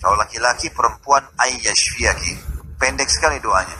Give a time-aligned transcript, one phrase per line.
[0.01, 2.35] Kalau laki-laki perempuan ayyashfiyaki.
[2.81, 3.77] Pendek sekali doanya.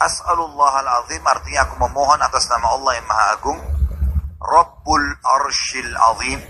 [0.00, 3.60] As'alullah al-azim artinya aku memohon atas nama Allah yang maha agung.
[4.40, 6.40] Rabbul arshil azim.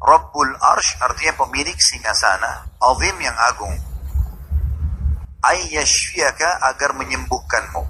[0.00, 2.64] Rabbul arsh artinya pemilik singgasana.
[2.80, 3.74] Azim yang agung.
[5.44, 7.82] Ayyashfiyaka agar menyembuhkanmu.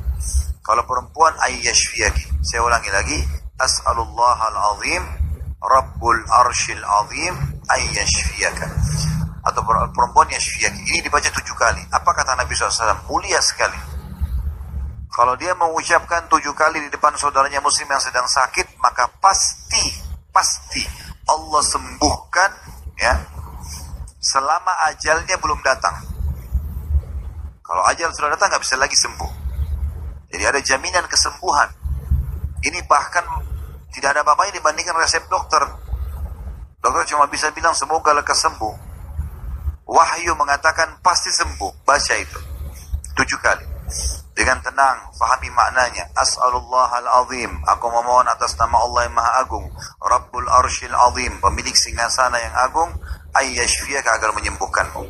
[0.65, 2.43] Kalau perempuan ayyashfiyaki.
[2.43, 3.19] Saya ulangi lagi.
[3.55, 5.25] As'alullah al-azim
[5.65, 8.69] Rabbul Arshil Azim ayyashfiyaka
[9.45, 9.61] atau
[9.93, 13.77] perempuan yashfiyaki ini dibaca tujuh kali apa kata Nabi SAW mulia sekali
[15.13, 19.85] kalau dia mengucapkan tujuh kali di depan saudaranya muslim yang sedang sakit maka pasti
[20.33, 20.81] pasti
[21.29, 22.51] Allah sembuhkan
[23.01, 23.15] ya
[24.21, 25.97] selama ajalnya belum datang
[27.65, 29.33] kalau ajal sudah datang nggak bisa lagi sembuh
[30.29, 31.73] jadi ada jaminan kesembuhan
[32.65, 33.25] ini bahkan
[33.95, 35.63] tidak ada apa-apanya dibandingkan resep dokter.
[36.83, 38.75] Dokter cuma bisa bilang semoga lekas sembuh.
[39.87, 41.87] Wahyu mengatakan pasti sembuh.
[41.87, 42.41] Baca itu.
[43.15, 43.63] Tujuh kali.
[44.35, 46.11] Dengan tenang, fahami maknanya.
[46.19, 47.55] As'alullah al-azim.
[47.71, 49.71] Aku memohon atas nama Allah yang maha agung.
[50.03, 51.39] Rabbul arshil azim.
[51.39, 52.91] Pemilik singgasana yang agung.
[53.35, 55.03] Ayyashfiyaka agar menyembuhkanmu.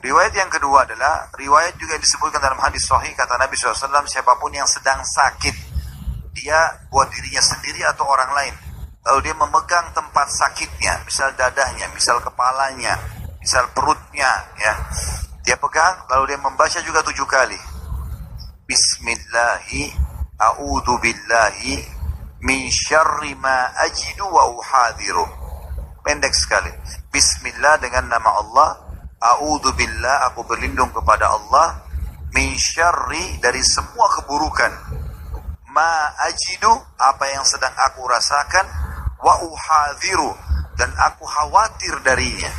[0.00, 4.54] Riwayat yang kedua adalah, riwayat juga disebutkan dalam hadis sahih kata Nabi SAW, siapa pun
[4.54, 5.52] yang sedang sakit,
[6.32, 6.56] dia
[6.88, 8.54] buat dirinya sendiri atau orang lain.
[9.04, 12.96] Lalu dia memegang tempat sakitnya, misal dadahnya, misal kepalanya,
[13.42, 14.74] misal perutnya, ya.
[15.44, 17.58] Dia pegang, lalu dia membaca juga tujuh kali.
[18.64, 19.90] Bismillahi,
[20.38, 21.76] a'udhu billahi,
[22.46, 25.39] min syarri ma ajidu wa uhadiru.
[26.10, 26.74] Pendek sekali.
[27.14, 28.82] Bismillah dengan nama Allah,
[29.22, 31.86] a'udhu billah, aku berlindung kepada Allah,
[32.34, 34.74] min syarri dari semua keburukan.
[35.70, 38.66] Ma ajidu apa yang sedang aku rasakan.
[39.22, 40.34] Wa uhadhiru
[40.74, 42.50] dan aku khawatir darinya.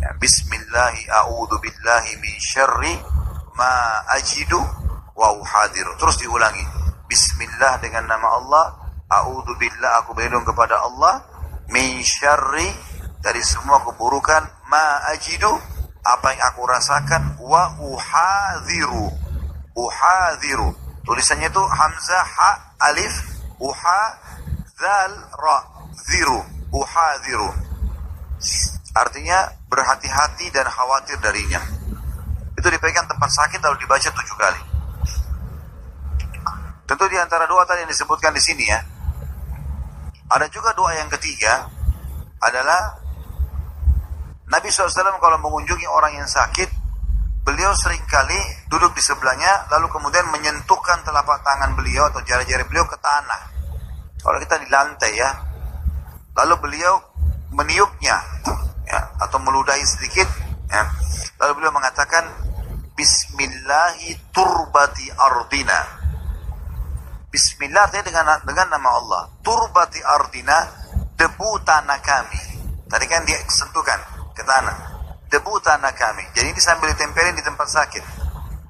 [0.00, 2.96] Ya, bismillahi a'udzu billahi min syarri.
[3.52, 4.64] Ma ajidu
[5.12, 6.64] wa uhadhiru terus diulangi.
[7.04, 8.64] Bismillah dengan nama Allah.
[9.12, 11.29] A'udzu billah aku berlindung kepada Allah
[11.70, 12.68] min syarri
[13.22, 15.50] dari semua keburukan ma ajidu
[16.04, 19.10] apa yang aku rasakan wa uhadhiru
[19.74, 22.50] uhadhiru Tulisannya itu hamzah ha
[22.86, 23.14] alif
[23.58, 24.02] uha
[24.76, 25.58] zal ra
[25.96, 26.38] ziru
[26.70, 27.50] uha ziru.
[28.94, 31.58] Artinya berhati-hati dan khawatir darinya.
[32.54, 34.62] Itu dipegang tempat sakit lalu dibaca tujuh kali.
[36.84, 38.78] Tentu di antara doa tadi yang disebutkan di sini ya.
[40.30, 41.66] Ada juga doa yang ketiga
[42.38, 42.96] adalah
[44.50, 46.70] Nabi SAW kalau mengunjungi orang yang sakit
[47.40, 48.38] beliau sering kali
[48.70, 53.42] duduk di sebelahnya lalu kemudian menyentuhkan telapak tangan beliau atau jari-jari beliau ke tanah.
[54.20, 55.30] Kalau kita di lantai ya,
[56.36, 57.00] lalu beliau
[57.50, 58.20] meniupnya
[58.86, 60.28] ya, atau meludahi sedikit
[60.70, 60.84] ya.
[61.40, 62.22] Lalu beliau mengatakan
[62.94, 65.99] Bismillahi turbati ardina.
[67.30, 69.22] Bismillah artinya dengan dengan nama Allah.
[69.38, 70.58] Turbati ardina
[71.14, 72.42] debu tanah kami.
[72.90, 74.02] Tadi kan dia sentuhkan
[74.34, 74.76] ke tanah
[75.30, 76.26] debu tanah kami.
[76.34, 78.04] Jadi ini sambil ditempelin di tempat sakit.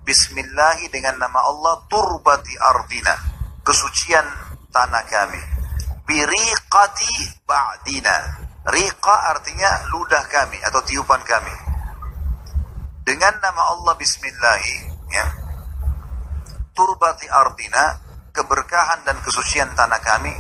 [0.04, 3.16] Bismillahi dengan nama Allah turbati ardina.
[3.64, 4.28] Kesucian
[4.68, 5.40] tanah kami.
[6.04, 8.16] Biriqati ba'dina.
[8.60, 11.54] Riqa artinya ludah kami atau tiupan kami.
[13.00, 14.74] Dengan nama Allah Bismillahi,
[15.08, 15.26] ya,
[16.76, 20.32] turbati ardina, keberkahan dan kesucian tanah kami,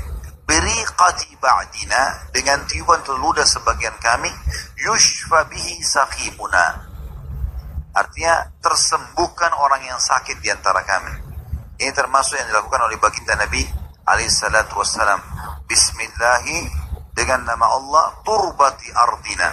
[0.46, 4.30] biriqati ba'dina dengan tiupan terludah sebagian kami
[4.82, 6.90] yushfa bihi saqimuna.
[7.94, 11.14] Artinya tersembuhkan orang yang sakit di antara kami.
[11.78, 13.62] Ini termasuk yang dilakukan oleh baginda Nabi
[14.06, 15.18] alaihi salatu wassalam.
[15.66, 16.66] Bismillahi
[17.14, 19.50] dengan nama Allah turbati ardina.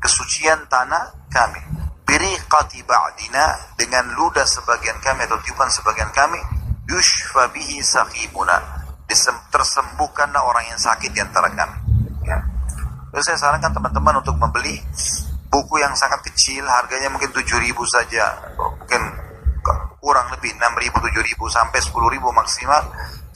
[0.00, 1.60] Kesucian tanah kami.
[2.04, 6.36] Biriqati ba'dina dengan ludah sebagian kami atau tiupan sebagian kami
[6.88, 8.84] yushfa bihi saqimuna
[9.52, 11.78] tersembuhkanlah orang yang sakit di antara kami.
[12.24, 12.40] Ya.
[13.14, 14.80] Lalu saya sarankan teman-teman untuk membeli
[15.46, 19.02] buku yang sangat kecil, harganya mungkin 7 ribu saja, mungkin
[20.02, 22.82] kurang lebih 6.000, 7.000 sampai 10.000 maksimal.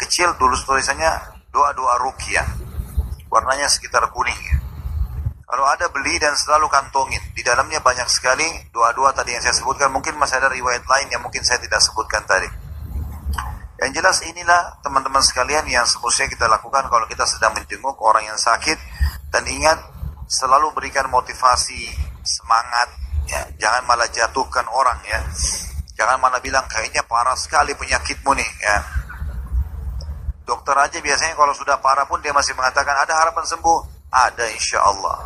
[0.02, 2.46] Kecil dulu tulisannya doa-doa rukyah.
[3.30, 4.56] Warnanya sekitar kuning ya.
[5.48, 7.20] Kalau ada beli dan selalu kantongin.
[7.32, 9.88] Di dalamnya banyak sekali doa-doa tadi yang saya sebutkan.
[9.88, 12.68] Mungkin masih ada riwayat lain yang mungkin saya tidak sebutkan tadi.
[13.78, 18.34] Yang jelas inilah teman-teman sekalian yang semestinya kita lakukan kalau kita sedang menjenguk orang yang
[18.34, 18.75] sakit.
[19.30, 19.78] Dan ingat,
[20.26, 21.86] selalu berikan motivasi,
[22.26, 22.90] semangat.
[23.30, 23.46] Ya.
[23.60, 25.20] Jangan malah jatuhkan orang ya.
[25.94, 28.76] Jangan malah bilang kayaknya parah sekali penyakitmu nih ya.
[30.42, 33.78] Dokter aja biasanya kalau sudah parah pun dia masih mengatakan ada harapan sembuh.
[34.08, 35.16] Ada insya Allah.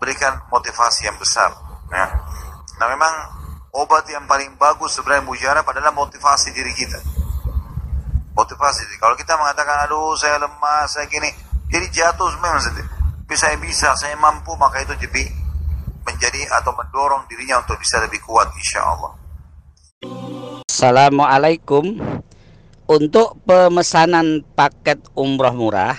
[0.00, 1.52] Berikan motivasi yang besar.
[1.92, 2.06] Ya.
[2.82, 3.14] Nah memang
[3.76, 7.15] obat yang paling bagus sebenarnya mujarab adalah motivasi diri kita.
[8.36, 8.84] Motivasi.
[9.00, 11.32] Kalau kita mengatakan aduh saya lemah, saya gini.
[11.72, 12.84] Jadi jatuh memang sendiri.
[13.26, 15.26] Tapi saya bisa, saya mampu, maka itu jadi
[16.06, 19.18] menjadi atau mendorong dirinya untuk bisa lebih kuat insya Allah.
[20.70, 21.98] Assalamualaikum
[22.86, 25.96] Untuk pemesanan paket umroh murah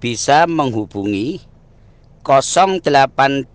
[0.00, 1.44] Bisa menghubungi
[2.24, 3.52] 0821